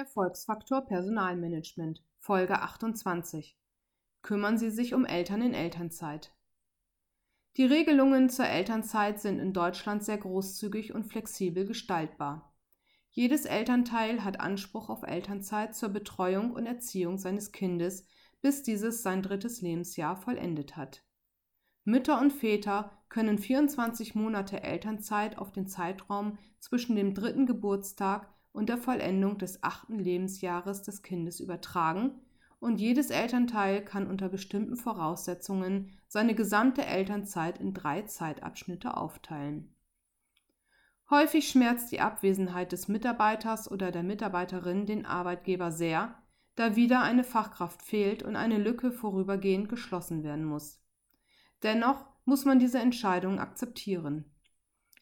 [0.00, 3.58] Erfolgsfaktor Personalmanagement Folge 28
[4.22, 6.32] Kümmern Sie sich um Eltern in Elternzeit.
[7.58, 12.56] Die Regelungen zur Elternzeit sind in Deutschland sehr großzügig und flexibel gestaltbar.
[13.10, 18.06] Jedes Elternteil hat Anspruch auf Elternzeit zur Betreuung und Erziehung seines Kindes,
[18.40, 21.04] bis dieses sein drittes Lebensjahr vollendet hat.
[21.84, 28.68] Mütter und Väter können 24 Monate Elternzeit auf den Zeitraum zwischen dem dritten Geburtstag und
[28.68, 32.20] der Vollendung des achten Lebensjahres des Kindes übertragen,
[32.60, 39.74] und jedes Elternteil kann unter bestimmten Voraussetzungen seine gesamte Elternzeit in drei Zeitabschnitte aufteilen.
[41.08, 46.14] Häufig schmerzt die Abwesenheit des Mitarbeiters oder der Mitarbeiterin den Arbeitgeber sehr,
[46.54, 50.80] da wieder eine Fachkraft fehlt und eine Lücke vorübergehend geschlossen werden muss.
[51.62, 54.24] Dennoch muss man diese Entscheidung akzeptieren.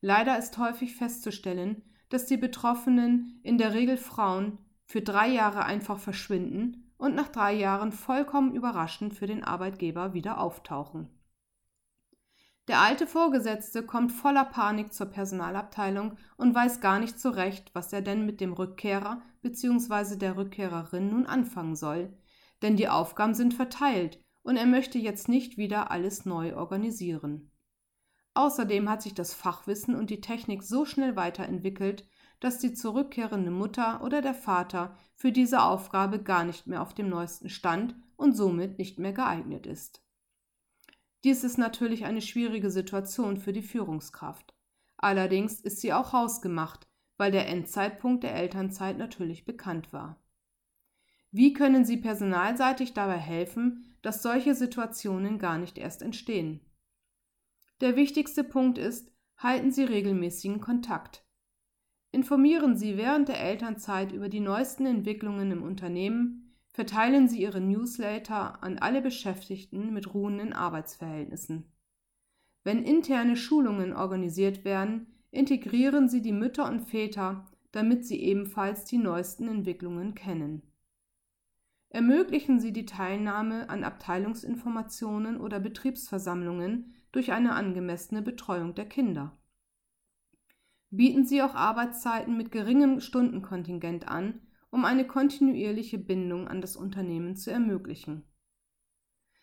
[0.00, 5.98] Leider ist häufig festzustellen, dass die Betroffenen, in der Regel Frauen, für drei Jahre einfach
[5.98, 11.08] verschwinden und nach drei Jahren vollkommen überraschend für den Arbeitgeber wieder auftauchen.
[12.66, 17.92] Der alte Vorgesetzte kommt voller Panik zur Personalabteilung und weiß gar nicht so recht, was
[17.92, 20.16] er denn mit dem Rückkehrer bzw.
[20.16, 22.16] der Rückkehrerin nun anfangen soll,
[22.62, 27.50] denn die Aufgaben sind verteilt und er möchte jetzt nicht wieder alles neu organisieren.
[28.34, 32.06] Außerdem hat sich das Fachwissen und die Technik so schnell weiterentwickelt,
[32.40, 37.08] dass die zurückkehrende Mutter oder der Vater für diese Aufgabe gar nicht mehr auf dem
[37.08, 40.02] neuesten Stand und somit nicht mehr geeignet ist.
[41.22, 44.54] Dies ist natürlich eine schwierige Situation für die Führungskraft.
[44.96, 50.20] Allerdings ist sie auch hausgemacht, weil der Endzeitpunkt der Elternzeit natürlich bekannt war.
[51.30, 56.60] Wie können Sie personalseitig dabei helfen, dass solche Situationen gar nicht erst entstehen?
[57.84, 61.22] Der wichtigste Punkt ist, halten Sie regelmäßigen Kontakt.
[62.12, 68.62] Informieren Sie während der Elternzeit über die neuesten Entwicklungen im Unternehmen, verteilen Sie Ihre Newsletter
[68.62, 71.70] an alle Beschäftigten mit ruhenden Arbeitsverhältnissen.
[72.62, 78.96] Wenn interne Schulungen organisiert werden, integrieren Sie die Mütter und Väter, damit sie ebenfalls die
[78.96, 80.62] neuesten Entwicklungen kennen.
[81.94, 89.38] Ermöglichen Sie die Teilnahme an Abteilungsinformationen oder Betriebsversammlungen durch eine angemessene Betreuung der Kinder.
[90.90, 94.40] Bieten Sie auch Arbeitszeiten mit geringem Stundenkontingent an,
[94.70, 98.24] um eine kontinuierliche Bindung an das Unternehmen zu ermöglichen.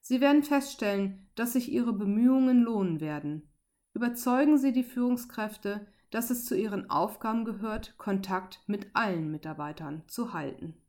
[0.00, 3.52] Sie werden feststellen, dass sich Ihre Bemühungen lohnen werden.
[3.94, 10.32] Überzeugen Sie die Führungskräfte, dass es zu ihren Aufgaben gehört, Kontakt mit allen Mitarbeitern zu
[10.32, 10.81] halten.